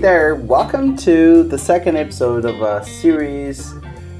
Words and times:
there, 0.00 0.34
welcome 0.34 0.96
to 0.96 1.42
the 1.42 1.58
second 1.58 1.94
episode 1.94 2.46
of 2.46 2.62
a 2.62 2.82
series 2.86 3.74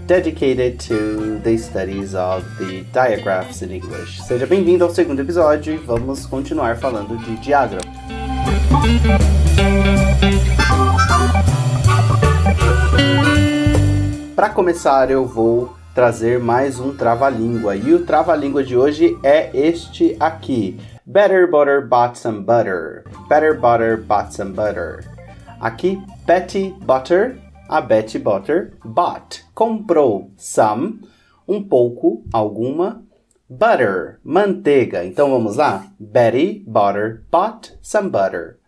dedicated 0.07 0.79
to 0.79 1.39
the 1.39 1.57
studies 1.57 2.15
of 2.15 2.45
the 2.59 2.83
diagraphs 2.93 3.63
in 3.63 3.71
English. 3.71 4.21
Seja 4.21 4.47
bem-vindo 4.47 4.85
ao 4.85 4.91
segundo 4.91 5.21
episódio 5.23 5.73
e 5.73 5.79
vamos 5.79 6.27
continuar 6.27 6.77
falando 6.77 7.17
de 7.17 7.35
diagrama. 7.37 7.91
Para 14.37 14.51
começar, 14.51 15.11
eu 15.11 15.25
vou 15.25 15.75
trazer 15.95 16.39
mais 16.39 16.79
um 16.79 16.95
trava-língua 16.95 17.75
e 17.75 17.95
o 17.95 18.05
trava-língua 18.05 18.63
de 18.63 18.77
hoje 18.77 19.19
é 19.23 19.49
este 19.55 20.15
aqui. 20.21 20.79
Better 21.07 21.51
butter 21.51 21.89
bought 21.89 22.19
some 22.19 22.43
butter. 22.43 23.05
Better 23.31 23.59
butter 23.59 23.97
bought 23.97 24.35
some 24.35 24.53
butter. 24.53 25.20
Aqui, 25.61 26.03
Betty 26.25 26.75
Butter, 26.81 27.39
a 27.69 27.83
Betty 27.83 28.19
Butter, 28.19 28.73
bought, 28.83 29.45
comprou 29.55 30.31
some, 30.35 31.01
um 31.47 31.63
pouco, 31.63 32.25
alguma, 32.33 33.05
butter, 33.47 34.21
manteiga. 34.25 35.05
Então 35.05 35.31
vamos 35.31 35.57
lá? 35.57 35.87
Betty 36.01 36.65
Butter 36.67 37.25
bought 37.31 37.77
some 37.83 38.09
butter. 38.09 38.59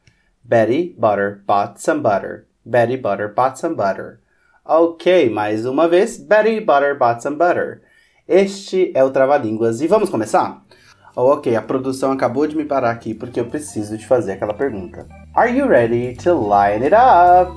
Betty 0.45 0.95
Butter 0.99 1.43
bought 1.47 1.81
some 1.81 2.03
butter. 2.03 2.47
Betty 2.63 2.99
Butter 2.99 3.33
bought 3.35 3.59
some 3.59 3.75
butter. 3.75 4.21
Ok, 4.63 5.31
mais 5.31 5.65
uma 5.65 5.89
vez. 5.89 6.19
Betty 6.19 6.61
Butter 6.61 6.99
bought 6.99 7.23
some 7.23 7.37
butter. 7.37 7.81
Este 8.29 8.93
é 8.95 9.03
o 9.03 9.11
Trava-Línguas 9.11 9.81
e 9.81 9.87
vamos 9.87 10.11
começar? 10.11 10.63
Oh, 11.17 11.33
ok, 11.33 11.57
a 11.57 11.63
produção 11.63 12.13
acabou 12.13 12.47
de 12.47 12.55
me 12.55 12.67
parar 12.67 12.91
aqui 12.91 13.15
porque 13.15 13.41
eu 13.41 13.47
preciso 13.47 13.97
te 13.97 14.07
fazer 14.07 14.33
aquela 14.33 14.53
pergunta. 14.55 15.07
Are 15.35 15.49
you 15.49 15.67
ready 15.67 16.15
to 16.17 16.35
line 16.35 16.83
it 16.85 16.93
up? 16.93 17.57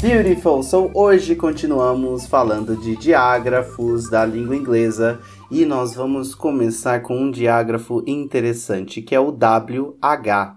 Beautiful! 0.00 0.62
So 0.62 0.88
hoje 0.94 1.34
continuamos 1.34 2.28
falando 2.28 2.76
de 2.76 2.94
diágrafos 2.94 4.08
da 4.08 4.24
língua 4.24 4.54
inglesa 4.54 5.18
e 5.50 5.64
nós 5.64 5.96
vamos 5.96 6.32
começar 6.32 7.02
com 7.02 7.18
um 7.18 7.32
diágrafo 7.32 8.04
interessante 8.06 9.02
que 9.02 9.12
é 9.12 9.18
o 9.18 9.30
WH. 9.30 10.54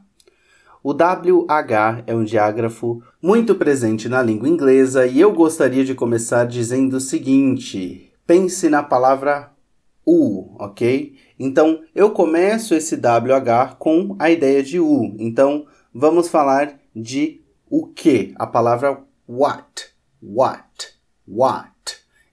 O 0.83 0.92
WH 0.92 2.04
é 2.06 2.14
um 2.14 2.23
diágrafo 2.23 3.02
muito 3.20 3.56
presente 3.56 4.08
na 4.08 4.22
língua 4.22 4.48
inglesa 4.48 5.08
e 5.08 5.20
eu 5.20 5.33
gostaria 5.33 5.83
de 5.83 5.95
começar 5.95 6.45
dizendo 6.45 6.98
o 6.98 7.02
seguinte: 7.02 8.14
pense 8.28 8.70
na 8.70 8.83
palavra 8.83 9.58
U, 10.09 10.55
ok? 10.57 11.15
Então 11.38 11.83
eu 11.93 12.09
começo 12.09 12.73
esse 12.73 12.95
WH 12.95 13.75
com 13.77 14.15
a 14.17 14.31
ideia 14.31 14.63
de 14.63 14.79
U. 14.79 15.15
Então 15.19 15.67
vamos 15.93 16.27
falar 16.27 16.79
de 16.95 17.41
o 17.69 17.85
que? 17.85 18.33
A 18.35 18.47
palavra 18.47 19.03
what, 19.27 19.93
what, 20.21 20.95
what. 21.27 21.71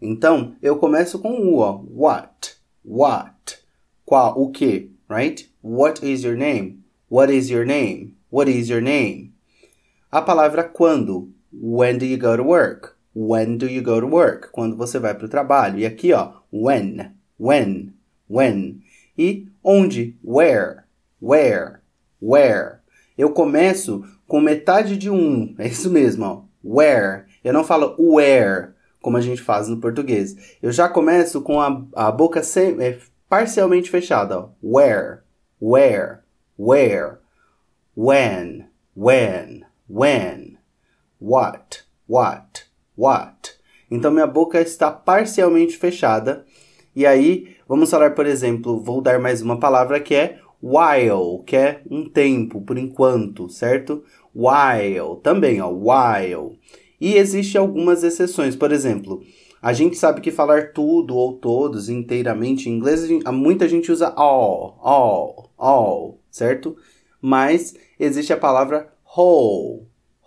Então 0.00 0.56
eu 0.62 0.76
começo 0.76 1.18
com 1.18 1.32
U, 1.32 1.58
ó. 1.58 1.82
what, 1.90 2.56
what. 2.82 3.58
Qual, 4.06 4.40
o 4.40 4.50
que, 4.50 4.92
right? 5.10 5.50
What 5.62 6.06
is 6.06 6.24
your 6.24 6.36
name? 6.36 6.82
What 7.10 7.30
is 7.30 7.50
your 7.50 7.66
name? 7.66 8.16
What 8.30 8.50
is 8.50 8.70
your 8.70 8.80
name? 8.80 9.34
A 10.10 10.22
palavra 10.22 10.64
quando. 10.64 11.30
When 11.52 11.98
do 11.98 12.06
you 12.06 12.16
go 12.16 12.36
to 12.36 12.42
work? 12.42 12.96
When 13.14 13.58
do 13.58 13.66
you 13.66 13.82
go 13.82 14.00
to 14.00 14.06
work? 14.06 14.50
Quando 14.52 14.76
você 14.76 14.98
vai 14.98 15.14
para 15.14 15.26
o 15.26 15.28
trabalho. 15.28 15.78
E 15.78 15.86
aqui, 15.86 16.12
ó, 16.12 16.34
when, 16.52 17.15
when, 17.38 17.94
when. 18.28 18.82
E 19.16 19.48
onde? 19.62 20.16
Where, 20.22 20.84
where, 21.20 21.80
where. 22.20 22.78
Eu 23.16 23.30
começo 23.30 24.04
com 24.26 24.40
metade 24.40 24.96
de 24.96 25.10
um. 25.10 25.54
É 25.58 25.66
isso 25.66 25.90
mesmo, 25.90 26.24
ó. 26.24 26.42
Where. 26.62 27.24
Eu 27.42 27.52
não 27.52 27.64
falo 27.64 27.94
where, 27.98 28.70
como 29.00 29.16
a 29.16 29.20
gente 29.20 29.40
faz 29.40 29.68
no 29.68 29.78
português. 29.78 30.56
Eu 30.62 30.72
já 30.72 30.88
começo 30.88 31.40
com 31.40 31.60
a, 31.60 31.84
a 31.94 32.10
boca 32.10 32.42
sem, 32.42 32.80
é, 32.82 32.98
parcialmente 33.28 33.90
fechada, 33.90 34.38
ó. 34.38 34.48
Where, 34.62 35.20
where, 35.60 36.18
where 36.58 37.18
when, 37.96 38.68
when, 38.94 39.64
when, 39.88 40.58
what, 41.18 41.82
what, 42.06 42.64
what. 42.94 43.56
Então 43.90 44.10
minha 44.10 44.26
boca 44.26 44.60
está 44.60 44.90
parcialmente 44.90 45.78
fechada. 45.78 46.44
E 46.96 47.04
aí, 47.04 47.48
vamos 47.68 47.90
falar, 47.90 48.14
por 48.14 48.24
exemplo, 48.24 48.80
vou 48.80 49.02
dar 49.02 49.20
mais 49.20 49.42
uma 49.42 49.60
palavra 49.60 50.00
que 50.00 50.14
é 50.14 50.38
while, 50.62 51.44
que 51.44 51.54
é 51.54 51.82
um 51.90 52.08
tempo, 52.08 52.62
por 52.62 52.78
enquanto, 52.78 53.50
certo? 53.50 54.02
While, 54.34 55.20
também, 55.22 55.60
ó, 55.60 55.68
while. 55.68 56.58
E 56.98 57.16
existe 57.16 57.58
algumas 57.58 58.02
exceções, 58.02 58.56
por 58.56 58.72
exemplo, 58.72 59.22
a 59.60 59.74
gente 59.74 59.94
sabe 59.94 60.22
que 60.22 60.30
falar 60.30 60.72
tudo 60.72 61.14
ou 61.14 61.34
todos 61.34 61.90
inteiramente 61.90 62.70
em 62.70 62.72
inglês, 62.72 63.06
muita 63.30 63.68
gente 63.68 63.92
usa 63.92 64.14
all, 64.16 64.78
all, 64.80 65.50
all, 65.58 66.20
certo? 66.30 66.78
Mas 67.20 67.74
existe 68.00 68.32
a 68.32 68.38
palavra 68.38 68.90
whole, 69.14 69.82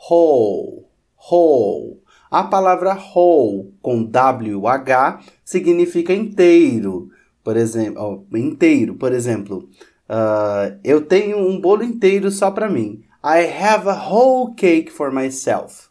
whole, 0.07 0.85
whole. 1.31 1.98
A 2.29 2.43
palavra 2.43 2.93
whole 2.93 3.73
com 3.81 4.03
WH 4.03 5.23
significa 5.43 6.13
inteiro. 6.13 7.09
Por 7.43 7.57
exemplo, 7.57 8.25
oh, 8.31 8.37
inteiro, 8.37 8.95
por 8.95 9.11
exemplo, 9.11 9.69
uh, 10.09 10.77
eu 10.83 11.01
tenho 11.01 11.37
um 11.37 11.59
bolo 11.59 11.83
inteiro 11.83 12.29
só 12.29 12.51
para 12.51 12.69
mim. 12.69 13.01
I 13.23 13.47
have 13.47 13.87
a 13.89 14.09
whole 14.09 14.53
cake 14.55 14.91
for 14.91 15.11
myself. 15.11 15.89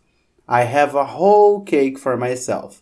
I 0.48 0.62
have 0.62 0.96
a 0.96 1.02
whole 1.02 1.64
cake 1.64 1.98
for 1.98 2.16
myself. 2.16 2.80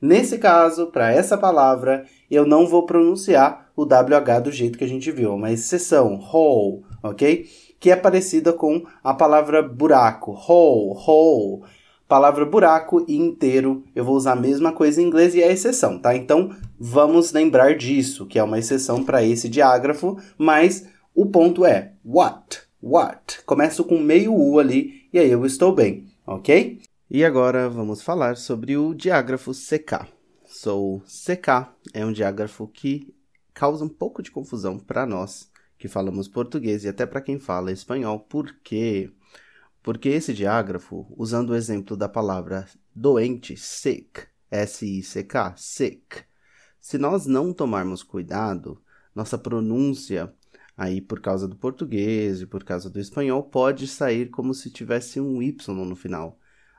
Nesse 0.00 0.38
caso, 0.38 0.88
para 0.88 1.12
essa 1.12 1.36
palavra, 1.36 2.04
eu 2.30 2.46
não 2.46 2.66
vou 2.66 2.86
pronunciar 2.86 3.70
o 3.74 3.82
WH 3.82 4.40
do 4.44 4.52
jeito 4.52 4.78
que 4.78 4.84
a 4.84 4.88
gente 4.88 5.10
viu, 5.10 5.34
uma 5.34 5.50
exceção, 5.50 6.20
whole, 6.20 6.84
ok? 7.02 7.46
que 7.80 7.90
é 7.90 7.96
parecida 7.96 8.52
com 8.52 8.84
a 9.02 9.14
palavra 9.14 9.62
buraco, 9.62 10.32
hole, 10.32 10.98
hole. 11.06 11.62
Palavra 12.08 12.46
buraco 12.46 13.04
e 13.06 13.18
inteiro, 13.18 13.84
eu 13.94 14.02
vou 14.02 14.16
usar 14.16 14.32
a 14.32 14.40
mesma 14.40 14.72
coisa 14.72 15.02
em 15.02 15.04
inglês 15.04 15.34
e 15.34 15.42
é 15.42 15.52
exceção, 15.52 15.98
tá? 15.98 16.16
Então, 16.16 16.56
vamos 16.80 17.32
lembrar 17.32 17.76
disso, 17.76 18.24
que 18.24 18.38
é 18.38 18.42
uma 18.42 18.58
exceção 18.58 19.04
para 19.04 19.22
esse 19.22 19.46
diágrafo, 19.46 20.16
mas 20.38 20.88
o 21.14 21.26
ponto 21.26 21.66
é 21.66 21.92
what, 22.02 22.62
what. 22.82 23.44
Começo 23.44 23.84
com 23.84 23.98
meio 23.98 24.34
U 24.34 24.58
ali 24.58 25.06
e 25.12 25.18
aí 25.18 25.30
eu 25.30 25.44
estou 25.44 25.74
bem, 25.74 26.06
ok? 26.26 26.80
E 27.10 27.22
agora 27.22 27.68
vamos 27.68 28.00
falar 28.00 28.38
sobre 28.38 28.74
o 28.78 28.94
diágrafo 28.94 29.52
CK. 29.52 30.08
So, 30.46 31.02
CK 31.04 31.68
é 31.92 32.06
um 32.06 32.12
diágrafo 32.12 32.66
que 32.68 33.14
causa 33.52 33.84
um 33.84 33.88
pouco 33.88 34.22
de 34.22 34.30
confusão 34.30 34.78
para 34.78 35.04
nós, 35.04 35.50
que 35.78 35.88
falamos 35.88 36.26
português 36.26 36.84
e 36.84 36.88
até 36.88 37.04
para 37.04 37.20
quem 37.20 37.38
fala 37.38 37.70
espanhol. 37.70 38.20
Por 38.20 38.56
quê? 38.64 39.10
Porque 39.82 40.08
esse 40.08 40.34
diágrafo, 40.34 41.06
usando 41.16 41.50
o 41.50 41.54
exemplo 41.54 41.96
da 41.96 42.08
palavra 42.08 42.68
doente, 42.94 43.56
sick, 43.56 44.26
S-I-C-K, 44.50 45.54
sick, 45.56 46.24
se 46.80 46.98
nós 46.98 47.26
não 47.26 47.52
tomarmos 47.52 48.02
cuidado, 48.02 48.82
nossa 49.14 49.36
pronúncia, 49.36 50.32
aí 50.76 51.00
por 51.00 51.20
causa 51.20 51.48
do 51.48 51.56
português 51.56 52.40
e 52.40 52.46
por 52.46 52.64
causa 52.64 52.88
do 52.88 53.00
espanhol, 53.00 53.42
pode 53.42 53.86
sair 53.86 54.30
como 54.30 54.54
se 54.54 54.70
tivesse 54.70 55.20
um 55.20 55.42
Y 55.42 55.74
no 55.84 55.96
final. 55.96 56.38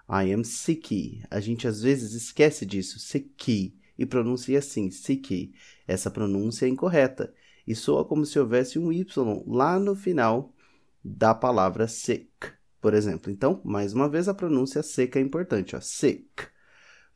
I 0.09 0.33
am 0.33 0.43
sicky. 0.43 1.21
A 1.29 1.39
gente 1.39 1.67
às 1.67 1.81
vezes 1.81 2.13
esquece 2.13 2.65
disso, 2.65 2.97
sicky, 2.97 3.77
e 3.97 4.05
pronuncia 4.05 4.59
assim, 4.59 4.89
sicky. 4.89 5.53
Essa 5.85 6.09
pronúncia 6.09 6.65
é 6.65 6.69
incorreta 6.69 7.33
e 7.67 7.75
soa 7.75 8.05
como 8.05 8.25
se 8.25 8.39
houvesse 8.39 8.79
um 8.79 8.91
Y 8.91 9.05
lá 9.45 9.77
no 9.77 9.95
final 9.95 10.55
da 11.03 11.35
palavra 11.35 11.87
sick, 11.87 12.31
por 12.81 12.93
exemplo. 12.93 13.31
Então, 13.31 13.61
mais 13.63 13.93
uma 13.93 14.09
vez, 14.09 14.27
a 14.27 14.33
pronúncia 14.33 14.83
seca 14.83 15.19
é 15.19 15.21
importante, 15.21 15.75
ó, 15.75 15.81
sick. 15.81 16.47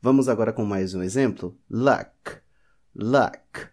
Vamos 0.00 0.28
agora 0.28 0.52
com 0.52 0.64
mais 0.64 0.94
um 0.94 1.02
exemplo. 1.02 1.58
Luck, 1.70 2.38
luck. 2.94 3.68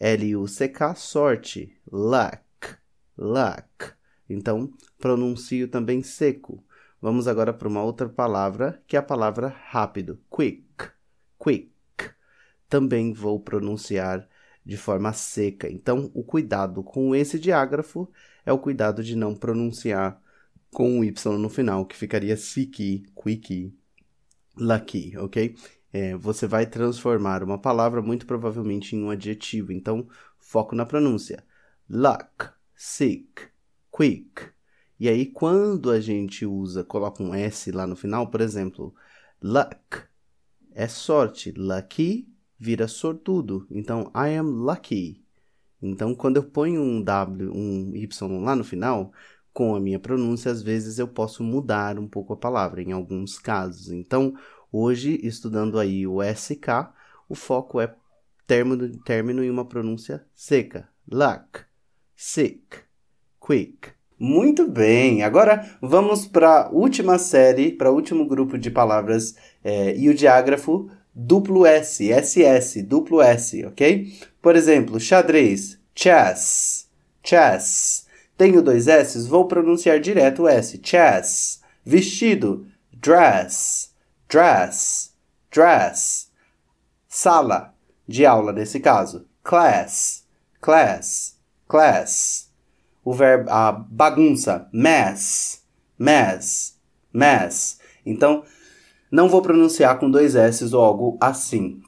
L-U-C-K, 0.00 0.94
sorte. 0.94 1.76
Luck, 1.90 2.76
luck. 3.16 3.92
Então, 4.28 4.72
pronuncio 4.98 5.68
também 5.68 6.02
seco. 6.02 6.64
Vamos 7.00 7.28
agora 7.28 7.52
para 7.52 7.68
uma 7.68 7.82
outra 7.82 8.08
palavra, 8.08 8.82
que 8.86 8.96
é 8.96 8.98
a 8.98 9.02
palavra 9.02 9.48
rápido. 9.48 10.20
Quick, 10.30 10.90
quick. 11.38 11.70
Também 12.68 13.12
vou 13.12 13.40
pronunciar 13.40 14.28
de 14.64 14.76
forma 14.76 15.12
seca. 15.12 15.70
Então, 15.70 16.10
o 16.14 16.22
cuidado 16.22 16.82
com 16.82 17.14
esse 17.14 17.38
diágrafo 17.38 18.10
é 18.44 18.52
o 18.52 18.58
cuidado 18.58 19.02
de 19.02 19.16
não 19.16 19.34
pronunciar 19.34 20.20
com 20.72 21.00
o 21.00 21.04
Y 21.04 21.38
no 21.38 21.48
final, 21.48 21.86
que 21.86 21.96
ficaria 21.96 22.36
siki, 22.36 23.04
quickie, 23.20 23.74
lucky, 24.56 25.16
ok? 25.16 25.56
É, 25.92 26.16
você 26.16 26.46
vai 26.46 26.66
transformar 26.66 27.42
uma 27.42 27.58
palavra 27.58 28.02
muito 28.02 28.26
provavelmente 28.26 28.94
em 28.94 29.02
um 29.02 29.10
adjetivo, 29.10 29.72
então 29.72 30.06
foco 30.38 30.74
na 30.74 30.84
pronúncia. 30.86 31.44
luck, 31.88 32.50
sick, 32.74 33.48
quick. 33.90 34.50
E 35.00 35.08
aí, 35.08 35.26
quando 35.26 35.90
a 35.90 36.00
gente 36.00 36.44
usa, 36.44 36.84
coloca 36.84 37.22
um 37.22 37.34
S 37.34 37.70
lá 37.70 37.86
no 37.86 37.96
final, 37.96 38.28
por 38.30 38.40
exemplo, 38.40 38.94
luck 39.42 40.02
é 40.72 40.88
sorte. 40.88 41.52
Lucky 41.52 42.28
vira 42.58 42.88
sortudo. 42.88 43.66
Então, 43.70 44.10
I 44.14 44.36
am 44.36 44.48
lucky. 44.48 45.24
Então, 45.80 46.14
quando 46.14 46.36
eu 46.38 46.44
ponho 46.44 46.82
um 46.82 47.02
W, 47.02 47.52
um 47.52 47.94
Y 47.94 48.42
lá 48.42 48.56
no 48.56 48.64
final, 48.64 49.12
com 49.58 49.74
a 49.74 49.80
minha 49.80 49.98
pronúncia, 49.98 50.52
às 50.52 50.62
vezes 50.62 51.00
eu 51.00 51.08
posso 51.08 51.42
mudar 51.42 51.98
um 51.98 52.06
pouco 52.06 52.32
a 52.32 52.36
palavra, 52.36 52.80
em 52.80 52.92
alguns 52.92 53.40
casos. 53.40 53.90
Então, 53.90 54.32
hoje, 54.70 55.18
estudando 55.20 55.80
aí 55.80 56.06
o 56.06 56.22
SK, 56.22 56.92
o 57.28 57.34
foco 57.34 57.80
é 57.80 57.92
término, 58.46 58.88
término 58.98 59.42
e 59.42 59.50
uma 59.50 59.64
pronúncia 59.64 60.24
seca. 60.32 60.88
Luck, 61.10 61.62
sick, 62.14 62.68
quick. 63.44 63.88
Muito 64.16 64.70
bem, 64.70 65.24
agora 65.24 65.68
vamos 65.82 66.24
para 66.24 66.66
a 66.66 66.70
última 66.70 67.18
série, 67.18 67.72
para 67.72 67.90
o 67.90 67.96
último 67.96 68.28
grupo 68.28 68.56
de 68.56 68.70
palavras 68.70 69.34
é, 69.64 69.92
e 69.98 70.08
o 70.08 70.14
diágrafo 70.14 70.88
duplo 71.12 71.66
S, 71.66 72.08
SS, 72.12 72.80
duplo 72.84 73.20
S, 73.20 73.66
ok? 73.66 74.06
Por 74.40 74.54
exemplo, 74.54 75.00
xadrez, 75.00 75.80
chess, 75.96 76.88
chess. 77.24 78.06
Tenho 78.38 78.62
dois 78.62 78.86
S, 78.86 79.26
vou 79.26 79.48
pronunciar 79.48 79.98
direto 79.98 80.44
o 80.44 80.48
S, 80.48 80.80
chess. 80.80 81.60
Vestido, 81.84 82.68
dress, 82.92 83.90
dress, 84.28 85.12
dress. 85.50 86.30
Sala 87.08 87.74
de 88.06 88.24
aula 88.24 88.52
nesse 88.52 88.78
caso, 88.78 89.26
class, 89.42 90.24
class, 90.60 91.36
class. 91.66 92.48
O 93.04 93.12
verbo, 93.12 93.50
a 93.50 93.72
bagunça, 93.72 94.68
mess, 94.72 95.64
mess, 95.98 96.78
mess. 97.12 97.80
Então, 98.06 98.44
não 99.10 99.28
vou 99.28 99.42
pronunciar 99.42 99.98
com 99.98 100.08
dois 100.08 100.36
S 100.36 100.64
ou 100.72 100.80
algo 100.80 101.18
assim. 101.20 101.82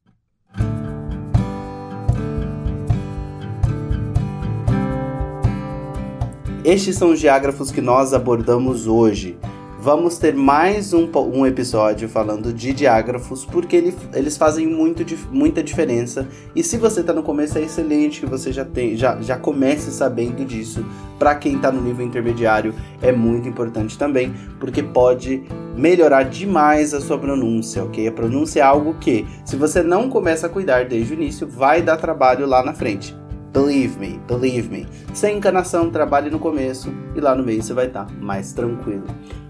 Estes 6.64 6.96
são 6.96 7.10
os 7.10 7.20
diágrafos 7.20 7.70
que 7.70 7.80
nós 7.80 8.12
abordamos 8.12 8.86
hoje 8.86 9.38
vamos 9.82 10.18
ter 10.18 10.34
mais 10.34 10.92
um, 10.92 11.08
um 11.32 11.46
episódio 11.46 12.06
falando 12.06 12.52
de 12.52 12.74
diágrafos, 12.74 13.46
porque 13.46 13.74
ele, 13.74 13.96
eles 14.12 14.36
fazem 14.36 14.66
muito, 14.66 15.02
muita 15.32 15.62
diferença. 15.62 16.28
E 16.54 16.62
se 16.62 16.76
você 16.76 17.00
está 17.00 17.14
no 17.14 17.22
começo, 17.22 17.56
é 17.56 17.62
excelente 17.62 18.20
que 18.20 18.26
você 18.26 18.52
já, 18.52 18.64
tem, 18.64 18.94
já, 18.94 19.18
já 19.22 19.38
comece 19.38 19.90
sabendo 19.90 20.44
disso. 20.44 20.84
Para 21.18 21.34
quem 21.34 21.56
está 21.56 21.72
no 21.72 21.80
nível 21.80 22.04
intermediário, 22.04 22.74
é 23.00 23.10
muito 23.10 23.48
importante 23.48 23.96
também, 23.96 24.34
porque 24.58 24.82
pode 24.82 25.44
melhorar 25.74 26.24
demais 26.24 26.92
a 26.92 27.00
sua 27.00 27.16
pronúncia, 27.16 27.82
ok? 27.82 28.06
A 28.06 28.12
pronúncia 28.12 28.60
é 28.60 28.62
algo 28.62 28.94
que, 29.00 29.26
se 29.46 29.56
você 29.56 29.82
não 29.82 30.10
começa 30.10 30.46
a 30.46 30.50
cuidar 30.50 30.84
desde 30.84 31.14
o 31.14 31.16
início, 31.16 31.48
vai 31.48 31.80
dar 31.80 31.96
trabalho 31.96 32.46
lá 32.46 32.62
na 32.62 32.74
frente. 32.74 33.19
Believe 33.52 33.98
me, 33.98 34.20
believe 34.28 34.68
me. 34.68 34.86
Sem 35.12 35.38
encanação, 35.38 35.90
trabalhe 35.90 36.30
no 36.30 36.38
começo 36.38 36.92
e 37.16 37.20
lá 37.20 37.34
no 37.34 37.42
meio 37.42 37.60
você 37.62 37.74
vai 37.74 37.86
estar 37.86 38.04
tá 38.04 38.14
mais 38.20 38.52
tranquilo. 38.52 39.04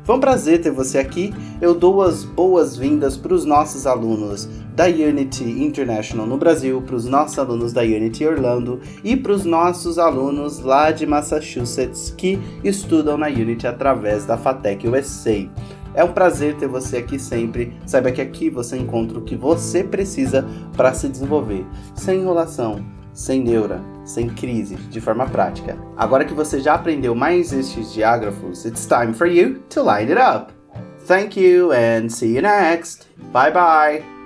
Foi 0.04 0.16
um 0.16 0.20
prazer 0.20 0.62
ter 0.62 0.70
você 0.70 0.98
aqui. 0.98 1.34
Eu 1.60 1.74
dou 1.74 2.00
as 2.00 2.24
boas-vindas 2.24 3.18
para 3.18 3.34
os 3.34 3.44
nossos 3.44 3.86
alunos 3.86 4.48
da 4.74 4.86
Unity 4.86 5.44
International 5.44 6.26
no 6.26 6.38
Brasil, 6.38 6.80
para 6.80 6.96
os 6.96 7.04
nossos 7.04 7.38
alunos 7.38 7.74
da 7.74 7.82
Unity 7.82 8.26
Orlando 8.26 8.80
e 9.04 9.14
para 9.14 9.32
os 9.32 9.44
nossos 9.44 9.98
alunos 9.98 10.60
lá 10.60 10.90
de 10.90 11.06
Massachusetts 11.06 12.14
que 12.16 12.38
estudam 12.64 13.18
na 13.18 13.26
Unity 13.26 13.66
através 13.66 14.24
da 14.24 14.38
FATEC 14.38 14.88
USA. 14.88 15.46
É 15.92 16.02
um 16.02 16.12
prazer 16.12 16.56
ter 16.56 16.68
você 16.68 16.96
aqui 16.96 17.18
sempre. 17.18 17.74
Saiba 17.84 18.10
que 18.10 18.22
aqui 18.22 18.48
você 18.48 18.78
encontra 18.78 19.18
o 19.18 19.22
que 19.22 19.36
você 19.36 19.84
precisa 19.84 20.46
para 20.74 20.94
se 20.94 21.06
desenvolver, 21.06 21.66
sem 21.94 22.20
enrolação 22.20 22.99
sem 23.12 23.42
neura, 23.42 23.80
sem 24.04 24.28
crise, 24.28 24.76
de 24.76 25.00
forma 25.00 25.26
prática. 25.26 25.78
Agora 25.96 26.24
que 26.24 26.34
você 26.34 26.60
já 26.60 26.74
aprendeu 26.74 27.14
mais 27.14 27.52
estes 27.52 27.92
diágrafos, 27.92 28.64
it's 28.64 28.86
time 28.86 29.12
for 29.12 29.26
you 29.26 29.60
to 29.68 29.82
line 29.82 30.10
it 30.10 30.20
up. 30.20 30.52
Thank 31.06 31.40
you 31.40 31.72
and 31.72 32.08
see 32.08 32.34
you 32.36 32.42
next. 32.42 33.06
Bye 33.32 33.50
bye. 33.52 34.20